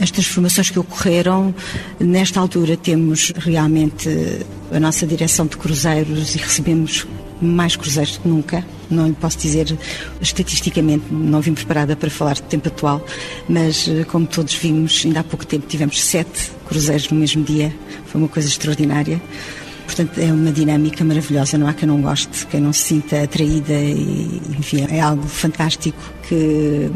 [0.00, 1.54] as transformações que ocorreram.
[1.98, 4.08] Nesta altura temos realmente
[4.72, 7.06] a nossa direção de cruzeiros e recebemos
[7.40, 8.64] mais cruzeiros do que nunca.
[8.90, 9.76] Não lhe posso dizer
[10.20, 13.04] estatisticamente, não vim preparada para falar do tempo atual,
[13.48, 17.74] mas como todos vimos, ainda há pouco tempo tivemos sete cruzeiros no mesmo dia.
[18.06, 19.20] Foi uma coisa extraordinária.
[19.84, 23.72] Portanto, é uma dinâmica maravilhosa, não há quem não goste, quem não se sinta atraída
[23.72, 26.90] e, enfim, é algo fantástico que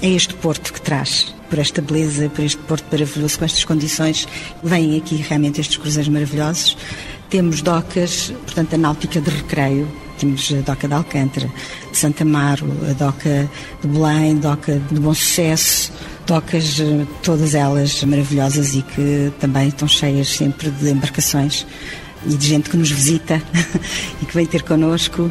[0.00, 4.26] é este Porto que traz por esta beleza, por este Porto maravilhoso, com estas condições,
[4.62, 6.76] vêm aqui realmente estes cruzeiros maravilhosos.
[7.30, 11.50] Temos docas, portanto, a náutica de recreio, temos a doca de Alcântara,
[11.90, 13.48] de Santa Amaro, a doca
[13.82, 15.92] de Belém, doca de Bom Sucesso,
[16.26, 16.78] docas
[17.22, 21.66] todas elas maravilhosas e que também estão cheias sempre de embarcações
[22.26, 23.42] e de gente que nos visita
[24.22, 25.30] e que vem ter connosco.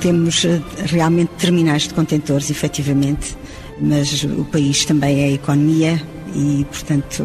[0.00, 3.36] Temos eh, realmente terminais de contentores, efetivamente,
[3.80, 6.02] mas o país também é economia
[6.34, 7.24] e, portanto,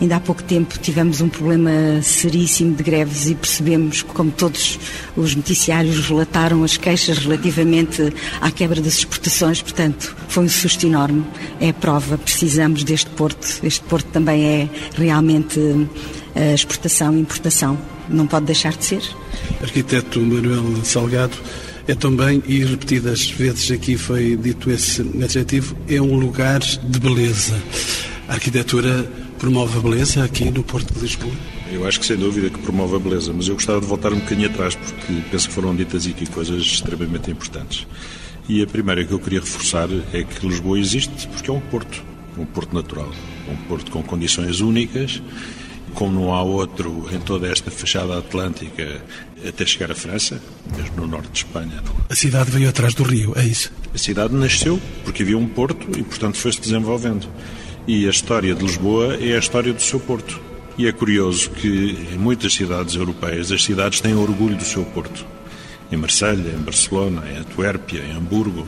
[0.00, 4.78] ainda há pouco tempo tivemos um problema seríssimo de greves e percebemos, como todos
[5.16, 11.24] os noticiários relataram, as queixas relativamente à quebra das exportações, portanto, foi um susto enorme.
[11.60, 13.60] É a prova, precisamos deste porto.
[13.62, 15.60] Este porto também é realmente
[16.34, 17.78] a exportação e importação.
[18.08, 19.02] Não pode deixar de ser.
[19.62, 21.36] Arquiteto Manuel Salgado,
[21.86, 27.60] é também, e repetidas vezes aqui foi dito esse adjetivo, é um lugar de beleza.
[28.28, 29.04] A arquitetura
[29.38, 31.32] promove a beleza aqui no Porto de Lisboa?
[31.72, 34.20] Eu acho que sem dúvida que promove a beleza, mas eu gostava de voltar um
[34.20, 37.86] bocadinho atrás porque penso que foram ditas aqui coisas extremamente importantes.
[38.48, 42.04] E a primeira que eu queria reforçar é que Lisboa existe porque é um porto,
[42.38, 43.10] um porto natural,
[43.48, 45.20] um porto com condições únicas
[45.94, 49.02] como não há outro em toda esta fachada atlântica
[49.48, 50.40] até chegar à França,
[50.76, 51.82] mesmo no norte de Espanha.
[52.08, 53.72] A cidade veio atrás do rio, é isso?
[53.94, 57.28] A cidade nasceu porque havia um porto e, portanto, foi-se desenvolvendo.
[57.86, 60.40] E a história de Lisboa é a história do seu porto.
[60.78, 65.26] E é curioso que em muitas cidades europeias as cidades têm orgulho do seu porto.
[65.90, 68.66] Em Marselha, em Barcelona, em Antuérpia, em Hamburgo.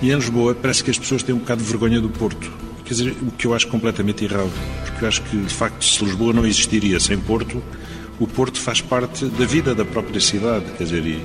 [0.00, 2.50] E em Lisboa parece que as pessoas têm um bocado de vergonha do porto
[2.90, 4.50] Quer dizer, o que eu acho completamente errado,
[4.84, 7.62] porque eu acho que, de facto, se Lisboa não existiria sem Porto,
[8.20, 10.66] o Porto faz parte da vida da própria cidade.
[10.76, 11.20] Quer dizer,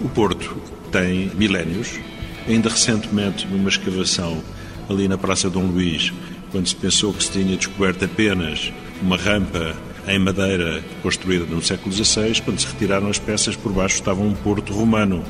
[0.00, 0.56] o Porto
[0.90, 2.00] tem milénios.
[2.48, 4.42] Ainda recentemente, numa escavação
[4.88, 6.10] ali na Praça Dom Luís,
[6.50, 8.72] quando se pensou que se tinha descoberto apenas
[9.02, 9.76] uma rampa
[10.08, 14.32] em madeira construída no século XVI, quando se retiraram as peças, por baixo estava um
[14.32, 15.22] porto romano.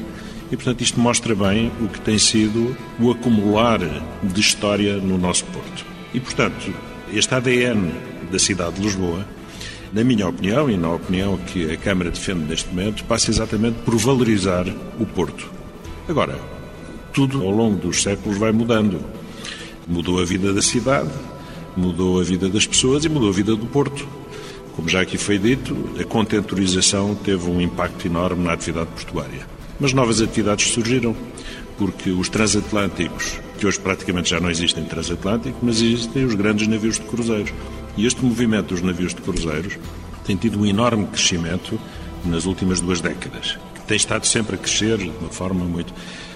[0.53, 3.81] E, portanto, isto mostra bem o que tem sido o acumular
[4.23, 5.85] de história no nosso Porto.
[6.15, 6.73] E, portanto,
[7.13, 7.93] este ADN
[8.31, 9.27] da cidade de Lisboa,
[9.93, 13.97] na minha opinião e na opinião que a Câmara defende neste momento, passa exatamente por
[13.97, 14.67] valorizar
[14.99, 15.51] o Porto.
[16.09, 16.39] Agora,
[17.13, 19.01] tudo ao longo dos séculos vai mudando.
[19.87, 21.11] Mudou a vida da cidade,
[21.77, 24.07] mudou a vida das pessoas e mudou a vida do Porto.
[24.77, 29.47] Como já aqui foi dito, a contentorização teve um impacto enorme na atividade portuária.
[29.79, 31.17] Mas novas atividades surgiram,
[31.77, 36.97] porque os transatlânticos, que hoje praticamente já não existem transatlânticos, mas existem os grandes navios
[36.97, 37.53] de cruzeiros.
[37.97, 39.79] E este movimento dos navios de cruzeiros
[40.25, 41.79] tem tido um enorme crescimento
[42.25, 45.93] nas últimas duas décadas, que tem estado sempre a crescer de uma forma muito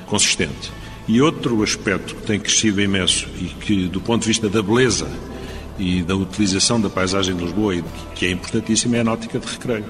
[0.06, 0.72] consistente.
[1.06, 5.06] E outro aspecto que tem crescido imenso e que, do ponto de vista da beleza
[5.78, 7.74] e da utilização da paisagem de Lisboa,
[8.14, 9.84] que é importantíssima, é a náutica de recreio.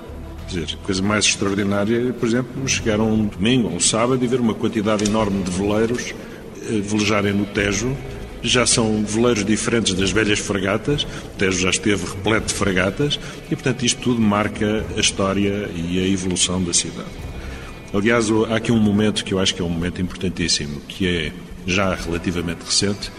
[0.48, 4.40] Quer dizer, coisa mais extraordinária, por exemplo, chegar um domingo ou um sábado e ver
[4.40, 6.14] uma quantidade enorme de veleiros
[6.62, 7.96] eh, velejarem no Tejo
[8.45, 13.19] já são veleiros diferentes das velhas fragatas, o Tejo já esteve repleto de fragatas,
[13.51, 17.09] e portanto isto tudo marca a história e a evolução da cidade.
[17.93, 21.33] Aliás, há aqui um momento que eu acho que é um momento importantíssimo, que é
[21.67, 23.11] já relativamente recente,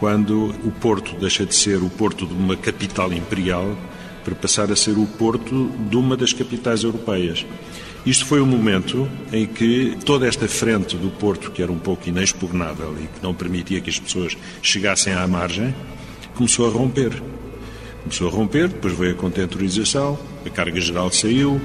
[0.00, 3.76] quando o Porto deixa de ser o porto de uma capital imperial
[4.24, 7.44] para passar a ser o porto de uma das capitais europeias.
[8.04, 12.08] Isto foi o momento em que toda esta frente do Porto, que era um pouco
[12.08, 15.72] inexpugnável e que não permitia que as pessoas chegassem à margem,
[16.34, 17.22] começou a romper.
[18.02, 21.60] Começou a romper, depois veio a contentorização, a carga geral saiu,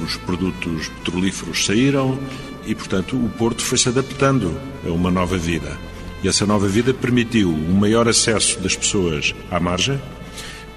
[0.00, 2.16] os produtos petrolíferos saíram
[2.64, 5.76] e, portanto, o Porto foi se adaptando a uma nova vida.
[6.22, 10.00] E essa nova vida permitiu um maior acesso das pessoas à margem.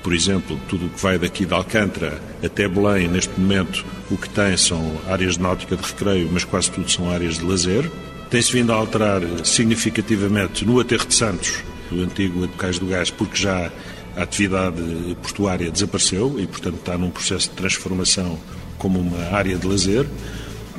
[0.03, 4.29] Por exemplo, tudo o que vai daqui de Alcântara até Belém, neste momento, o que
[4.29, 7.89] tem são áreas de náutica de recreio, mas quase tudo são áreas de lazer.
[8.29, 13.37] Tem-se vindo a alterar significativamente no Aterro de Santos, o antigo Cais do Gás, porque
[13.37, 13.71] já
[14.17, 14.81] a atividade
[15.21, 18.37] portuária desapareceu e, portanto, está num processo de transformação
[18.77, 20.05] como uma área de lazer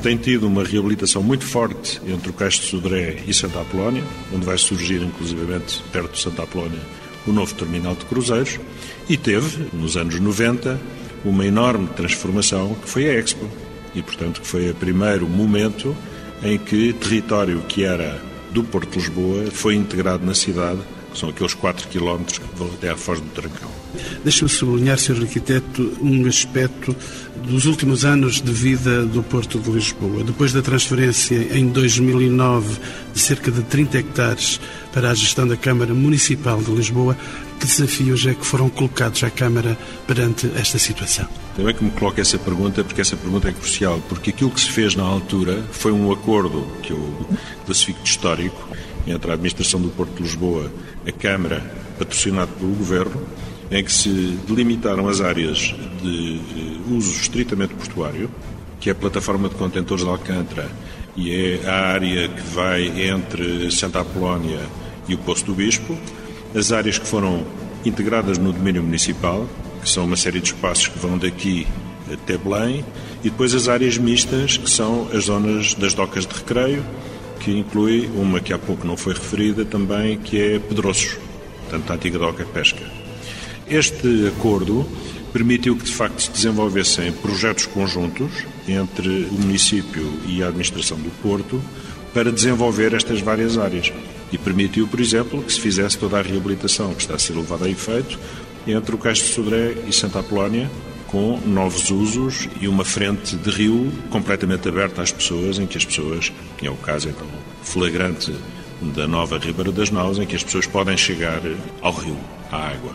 [0.02, 4.44] tem tido uma reabilitação muito forte entre o Cais de Sodré e Santa Apolónia, onde
[4.44, 6.80] vai surgir, inclusivamente, perto de Santa Apolónia,
[7.26, 8.58] o novo terminal de cruzeiros,
[9.08, 10.80] e teve, nos anos 90,
[11.24, 13.48] uma enorme transformação que foi a Expo.
[13.94, 15.96] E, portanto, que foi o primeiro momento
[16.42, 20.80] em que território que era do Porto de Lisboa foi integrado na cidade
[21.14, 23.70] são aqueles 4 quilómetros que vão até à Foz do Trancão.
[24.22, 25.22] Deixa-me sublinhar, Sr.
[25.22, 26.94] Arquiteto, um aspecto
[27.36, 30.24] dos últimos anos de vida do Porto de Lisboa.
[30.24, 32.78] Depois da transferência em 2009
[33.12, 34.60] de cerca de 30 hectares
[34.92, 37.16] para a gestão da Câmara Municipal de Lisboa,
[37.60, 41.28] que desafios é que foram colocados à Câmara perante esta situação?
[41.56, 44.70] Também que me coloque essa pergunta, porque essa pergunta é crucial, porque aquilo que se
[44.70, 47.26] fez na altura foi um acordo que eu
[47.64, 48.68] classifico de histórico
[49.06, 50.72] entre a administração do Porto de Lisboa,
[51.06, 51.62] a Câmara,
[51.98, 53.22] patrocinado pelo Governo,
[53.70, 58.30] em que se delimitaram as áreas de eh, uso estritamente portuário,
[58.80, 60.70] que é a plataforma de contentores de Alcântara
[61.16, 64.60] e é a área que vai entre Santa Apolónia
[65.08, 65.96] e o Poço do Bispo,
[66.54, 67.44] as áreas que foram
[67.84, 69.48] integradas no domínio municipal,
[69.82, 71.66] que são uma série de espaços que vão daqui
[72.12, 72.84] até Belém,
[73.22, 76.84] e depois as áreas mistas, que são as zonas das docas de recreio,
[77.44, 81.18] que inclui uma que há pouco não foi referida também, que é Pedroços,
[81.60, 82.82] portanto, a antiga doca pesca.
[83.68, 84.88] Este acordo
[85.30, 88.30] permitiu que, de facto, se desenvolvessem projetos conjuntos
[88.66, 91.62] entre o município e a administração do Porto
[92.14, 93.92] para desenvolver estas várias áreas.
[94.32, 97.66] E permitiu, por exemplo, que se fizesse toda a reabilitação que está a ser levada
[97.66, 98.18] a efeito
[98.66, 100.70] entre o Cais de Sodré e Santa Apolónia,
[101.08, 105.84] com novos usos e uma frente de rio completamente aberta às pessoas, em que as
[105.84, 107.26] pessoas, que é o caso então
[107.62, 108.34] flagrante
[108.94, 111.40] da nova Ribeira das Naus, em que as pessoas podem chegar
[111.80, 112.16] ao rio,
[112.50, 112.92] à água.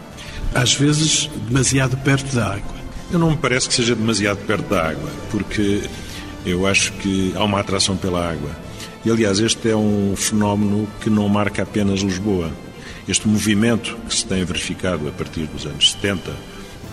[0.53, 2.79] Às vezes, demasiado perto da água.
[3.11, 5.81] Eu não me parece que seja demasiado perto da água, porque
[6.45, 8.51] eu acho que há uma atração pela água.
[9.03, 12.51] E, aliás, este é um fenómeno que não marca apenas Lisboa.
[13.07, 16.31] Este movimento que se tem verificado a partir dos anos 70,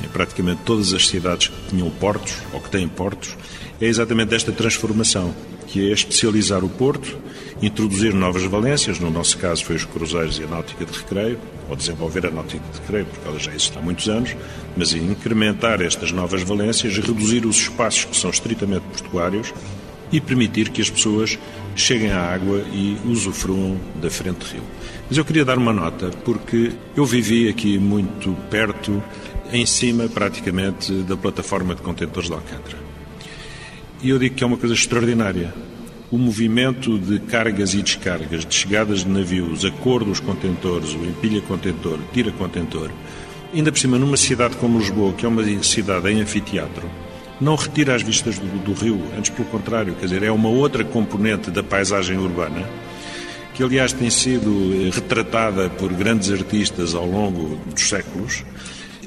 [0.06, 3.36] em praticamente todas as cidades que tinham portos ou que têm portos,
[3.80, 5.34] é exatamente esta transformação,
[5.66, 7.18] que é especializar o porto,
[7.60, 11.38] introduzir novas valências, no nosso caso foi os cruzeiros e a náutica de recreio,
[11.68, 14.36] ou desenvolver a náutica de recreio, porque ela já existe há muitos anos,
[14.76, 19.52] mas incrementar estas novas valências, reduzir os espaços que são estritamente portuários
[20.12, 21.38] e permitir que as pessoas
[21.74, 24.62] cheguem à água e usufruam da frente rio.
[25.08, 29.02] Mas eu queria dar uma nota, porque eu vivi aqui muito perto
[29.52, 32.78] em cima, praticamente, da plataforma de contentores de Alcântara.
[34.02, 35.54] E eu digo que é uma coisa extraordinária.
[36.10, 41.40] O movimento de cargas e descargas, de chegadas de navios, acordo dos contentores, o empilha
[41.42, 42.90] contentor, tira contentor,
[43.52, 46.88] ainda por cima numa cidade como Lisboa, que é uma cidade em anfiteatro,
[47.40, 50.84] não retira as vistas do, do rio, antes pelo contrário, quer dizer, é uma outra
[50.84, 52.64] componente da paisagem urbana
[53.56, 58.44] que aliás tem sido retratada por grandes artistas ao longo dos séculos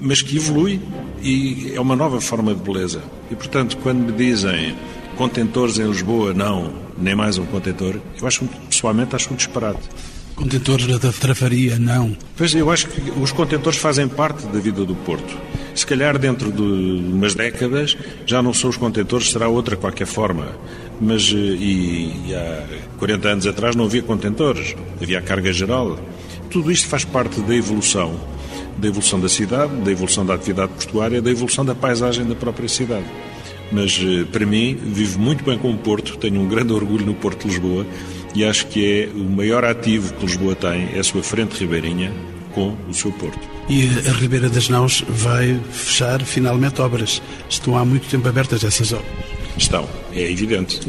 [0.02, 0.80] mas que evolui
[1.22, 3.02] e é uma nova forma de beleza.
[3.30, 4.76] E, portanto, quando me dizem
[5.18, 9.82] contentores em Lisboa, não, nem mais um contentor, eu acho, pessoalmente, acho um disparate.
[10.36, 12.16] Contentores da Travaria, não.
[12.38, 15.38] Pois, eu acho que os contentores fazem parte da vida do Porto.
[15.76, 20.48] Se calhar dentro de umas décadas já não são os contentores, será outra qualquer forma.
[21.02, 22.66] Mas, eh, e, e há
[22.98, 26.00] 40 anos atrás não havia contentores, havia a carga geral.
[26.50, 28.18] Tudo isto faz parte da evolução
[28.80, 32.68] da evolução da cidade, da evolução da atividade portuária, da evolução da paisagem da própria
[32.68, 33.06] cidade.
[33.72, 37.14] Mas, eh, para mim, vivo muito bem com o Porto, tenho um grande orgulho no
[37.14, 37.86] Porto de Lisboa
[38.34, 42.12] e acho que é o maior ativo que Lisboa tem, é a sua frente ribeirinha
[42.54, 43.40] com o seu porto.
[43.70, 47.22] E a Ribeira das Naus vai fechar finalmente obras.
[47.48, 49.08] Estão há muito tempo abertas essas obras.
[49.56, 50.80] Estão, é evidente.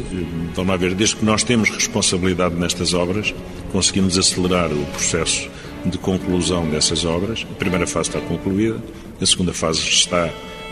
[0.55, 3.33] Vamos ver, desde que nós temos responsabilidade nestas obras,
[3.71, 5.49] conseguimos acelerar o processo
[5.85, 7.45] de conclusão dessas obras.
[7.49, 8.81] A primeira fase está concluída,
[9.19, 10.29] a segunda fase está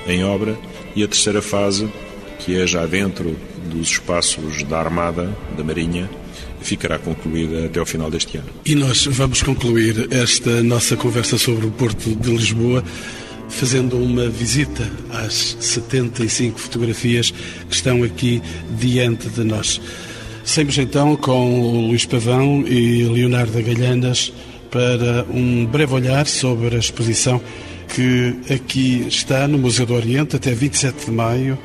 [0.07, 0.57] em obra
[0.95, 1.87] e a terceira fase,
[2.39, 3.35] que é já dentro
[3.71, 6.09] dos espaços da Armada, da Marinha,
[6.61, 8.49] ficará concluída até ao final deste ano.
[8.65, 12.83] E nós vamos concluir esta nossa conversa sobre o Porto de Lisboa
[13.49, 18.41] fazendo uma visita às 75 fotografias que estão aqui
[18.77, 19.81] diante de nós.
[20.43, 24.31] Saímos então com o Luís Pavão e Leonardo Galhanas
[24.69, 27.41] para um breve olhar sobre a exposição
[27.87, 31.57] que aqui está no Museu do Oriente até 27 de maio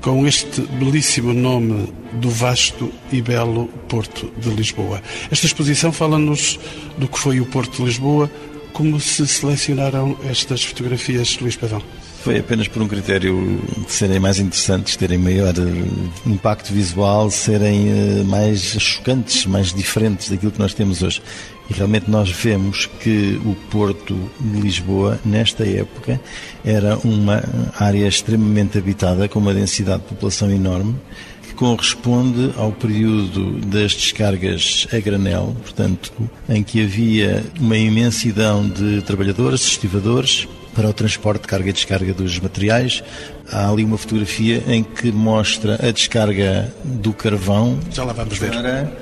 [0.00, 5.02] com este belíssimo nome do vasto e belo Porto de Lisboa.
[5.30, 6.58] Esta exposição fala-nos
[6.96, 8.30] do que foi o Porto de Lisboa,
[8.72, 11.82] como se selecionaram estas fotografias, Luís Pavão?
[12.22, 17.88] Foi apenas por um critério de serem mais interessantes, terem maior eh, impacto visual, serem
[17.88, 21.22] eh, mais chocantes, mais diferentes daquilo que nós temos hoje.
[21.70, 26.20] E realmente nós vemos que o Porto de Lisboa, nesta época,
[26.64, 27.42] era uma
[27.78, 30.96] área extremamente habitada, com uma densidade de população enorme,
[31.42, 36.12] que corresponde ao período das descargas a granel, portanto,
[36.48, 42.14] em que havia uma imensidão de trabalhadores, estivadores, para o transporte de carga e descarga
[42.14, 43.02] dos materiais.
[43.50, 47.80] Há ali uma fotografia em que mostra a descarga do carvão.
[47.90, 48.52] Já lá vamos ver.
[48.52, 48.92] Para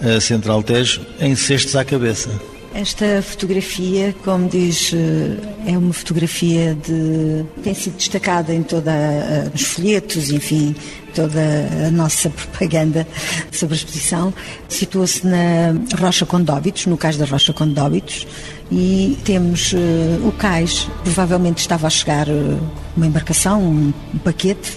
[0.00, 2.30] a Central Tejo em cestos à cabeça.
[2.76, 7.42] Esta fotografia, como diz, eh, é uma fotografia de.
[7.62, 10.76] tem sido destacada em toda a, nos folhetos, enfim,
[11.14, 11.40] toda
[11.86, 13.08] a nossa propaganda
[13.50, 14.34] sobre a exposição.
[14.68, 18.26] Situa-se na Rocha Condóbitos, no cais da Rocha Condóbitos,
[18.70, 22.26] e temos uh, o cais, provavelmente estava a chegar
[22.94, 24.72] uma embarcação, um, um paquete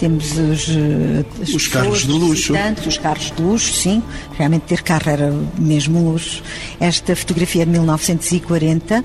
[0.00, 2.54] temos os, eh, os carros de luxo.
[2.86, 4.02] Os carros de luxo, sim.
[4.32, 6.42] Realmente ter carro era mesmo luxo.
[6.80, 9.04] Esta fotografia é de 1940.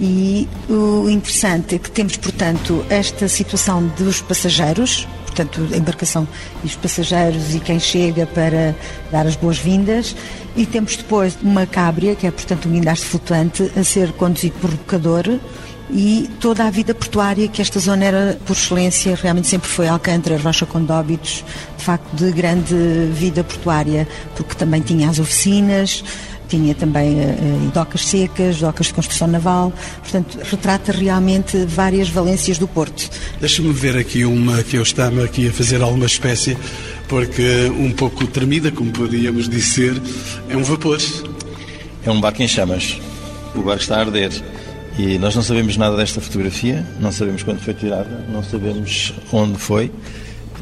[0.00, 6.26] E o interessante é que temos, portanto, esta situação dos passageiros, portanto, a embarcação
[6.64, 8.74] e os passageiros e quem chega para
[9.12, 10.16] dar as boas-vindas.
[10.56, 14.70] E temos depois uma cábria, que é, portanto, um guindaste flutuante, a ser conduzido por
[14.70, 15.38] bocador
[15.90, 20.38] e toda a vida portuária, que esta zona era, por excelência, realmente sempre foi Alcântara,
[20.38, 21.44] Rocha Condóbitos,
[21.76, 22.74] de facto, de grande
[23.12, 26.02] vida portuária, porque também tinha as oficinas,
[26.48, 32.68] tinha também uh, docas secas, docas de construção naval, portanto, retrata realmente várias valências do
[32.68, 33.10] Porto.
[33.40, 36.56] Deixa-me ver aqui uma que eu estava aqui a fazer alguma espécie,
[37.08, 40.00] porque um pouco tremida, como podíamos dizer,
[40.48, 40.98] é um vapor.
[42.06, 43.00] É um barco em chamas.
[43.54, 44.30] O barco está a arder.
[44.96, 49.58] E nós não sabemos nada desta fotografia, não sabemos quando foi tirada, não sabemos onde
[49.58, 49.90] foi,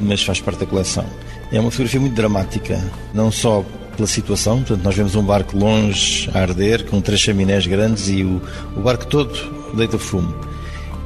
[0.00, 1.04] mas faz parte da coleção.
[1.52, 3.62] É uma fotografia muito dramática, não só
[3.94, 8.24] pela situação, portanto, nós vemos um barco longe a arder, com três chaminés grandes e
[8.24, 8.40] o,
[8.74, 9.32] o barco todo
[9.76, 10.34] deita fumo.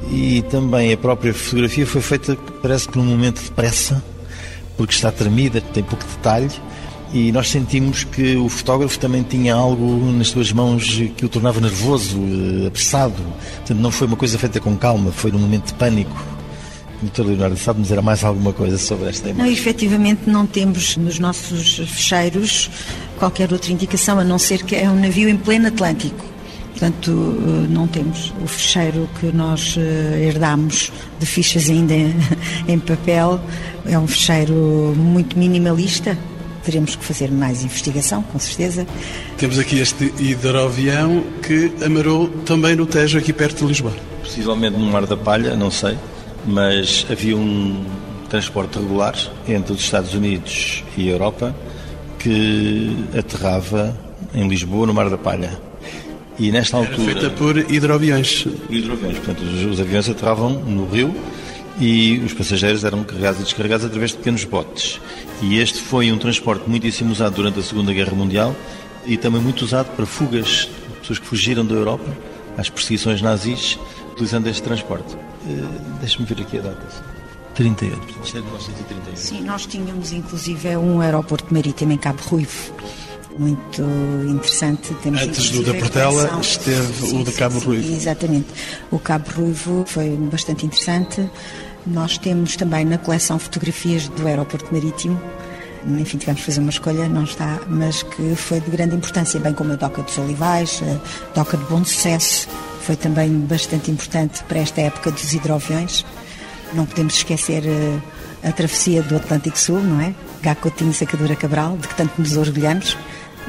[0.09, 4.01] E também a própria fotografia foi feita, parece que num momento de pressa,
[4.77, 6.51] porque está tremida, tem pouco detalhe,
[7.13, 11.61] e nós sentimos que o fotógrafo também tinha algo nas suas mãos que o tornava
[11.61, 12.19] nervoso,
[12.63, 13.23] eh, apressado.
[13.57, 16.21] Portanto, não foi uma coisa feita com calma, foi num momento de pânico.
[17.01, 17.27] Dr.
[17.27, 19.45] Leonardo, sabe-nos dizer mais alguma coisa sobre esta imagem?
[19.45, 22.69] Não, efetivamente não temos nos nossos fecheiros
[23.17, 26.25] qualquer outra indicação, a não ser que é um navio em pleno Atlântico.
[26.71, 31.93] Portanto, eh, não temos o fecheiro que nós eh, herdamos de fichas ainda
[32.67, 33.39] em papel.
[33.85, 36.17] É um fecheiro muito minimalista,
[36.67, 38.85] teremos que fazer mais investigação, com certeza.
[39.37, 43.93] Temos aqui este hidroavião que amarou também no Tejo, aqui perto de Lisboa.
[44.21, 45.97] Possivelmente no Mar da Palha, não sei,
[46.45, 47.85] mas havia um
[48.29, 49.15] transporte regular
[49.47, 51.55] entre os Estados Unidos e a Europa
[52.19, 53.97] que aterrava
[54.35, 55.57] em Lisboa, no Mar da Palha.
[56.37, 57.11] E nesta altura.
[57.11, 58.45] Era feita por hidroaviões.
[58.69, 61.15] Hidroaviões, portanto, os, os aviões aterravam no rio
[61.79, 64.99] e os passageiros eram carregados e descarregados através de pequenos botes.
[65.41, 68.55] E este foi um transporte muitíssimo usado durante a Segunda Guerra Mundial
[69.05, 72.05] e também muito usado para fugas de pessoas que fugiram da Europa
[72.57, 73.77] às perseguições nazis,
[74.11, 75.15] utilizando este transporte.
[75.15, 77.17] Uh, Deixa-me ver aqui a data.
[77.53, 79.19] 38, portanto, isto é de 1938.
[79.19, 82.73] Sim, nós tínhamos inclusive um aeroporto marítimo em Cabo Ruivo.
[83.37, 83.81] Muito
[84.27, 84.93] interessante.
[84.95, 87.93] Temos, Antes do da Portela esteve sim, o de Cabo sim, Ruivo.
[87.93, 88.47] Exatamente.
[88.91, 91.27] O Cabo Ruivo foi bastante interessante.
[91.87, 95.19] Nós temos também na coleção fotografias do aeroporto marítimo
[95.85, 99.53] enfim, tivemos que fazer uma escolha, não está, mas que foi de grande importância, bem
[99.53, 102.47] como a Doca dos Olivais, a Doca de Bom Sucesso,
[102.81, 106.05] foi também bastante importante para esta época dos hidroaviões.
[106.73, 107.99] Não podemos esquecer eh,
[108.47, 110.13] a travessia do Atlântico Sul, não é?
[110.41, 112.97] Gacotinho Sacadura Cabral, de que tanto nos orgulhamos,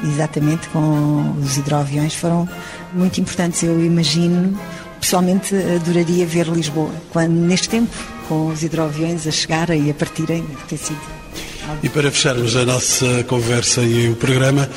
[0.03, 2.47] exatamente com os hidroaviões, foram
[2.93, 3.63] muito importantes.
[3.63, 4.57] Eu imagino,
[5.01, 7.93] pessoalmente, adoraria ver Lisboa, quando, neste tempo,
[8.29, 11.19] com os hidroaviões a chegarem e a partirem, ter sido
[11.83, 14.67] e para fecharmos a nossa conversa e o programa,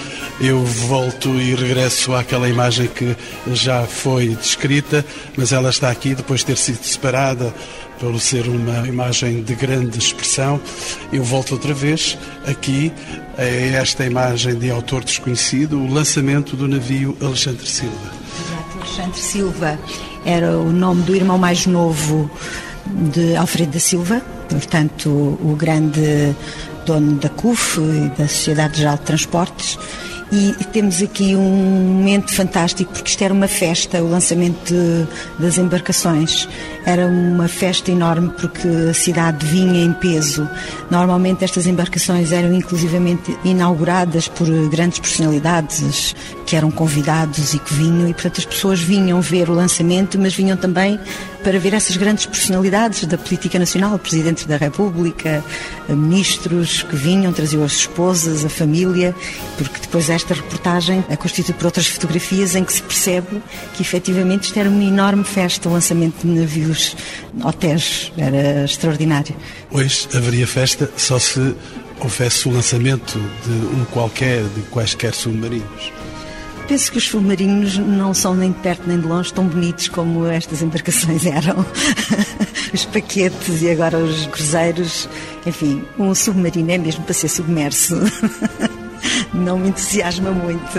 [0.41, 3.17] eu volto e regresso àquela imagem que
[3.53, 5.05] já foi descrita,
[5.37, 7.53] mas ela está aqui depois de ter sido separada
[7.99, 10.61] por ser uma imagem de grande expressão.
[11.13, 12.93] Eu volto outra vez aqui
[13.39, 18.13] a esta imagem de autor desconhecido, o lançamento do navio Alexandre Silva.
[18.47, 19.79] Exato, Alexandre Silva
[20.25, 22.31] era o nome do irmão mais novo
[22.87, 26.35] de Alfredo da Silva, portanto, o grande
[26.87, 29.79] dono da CUF e da Sociedade Geral de Transportes.
[30.35, 35.07] E temos aqui um momento fantástico, porque isto era uma festa, o lançamento de,
[35.39, 36.49] das embarcações.
[36.87, 40.49] Era uma festa enorme, porque a cidade vinha em peso.
[40.91, 46.15] Normalmente estas embarcações eram inclusivamente inauguradas por grandes personalidades
[46.53, 50.35] que eram convidados e que vinham, e portanto as pessoas vinham ver o lançamento, mas
[50.35, 51.01] vinham também
[51.43, 55.43] para ver essas grandes personalidades da política nacional, presidentes da República,
[55.89, 59.15] ministros que vinham, traziam as esposas, a família,
[59.57, 63.43] porque depois esta reportagem é constituída por outras fotografias em que se percebe
[63.73, 66.95] que efetivamente isto era uma enorme festa, o lançamento de navios
[67.43, 69.35] hotéis, era extraordinário.
[69.71, 71.55] Hoje haveria festa só se
[71.99, 75.91] houvesse o lançamento de um qualquer, de quaisquer submarinos.
[76.73, 80.25] Penso que os submarinos não são nem de perto nem de longe tão bonitos como
[80.27, 81.67] estas embarcações eram.
[82.73, 85.07] os paquetes e agora os cruzeiros.
[85.45, 87.95] Enfim, um submarino é mesmo para ser submerso.
[89.35, 90.79] não me entusiasma muito.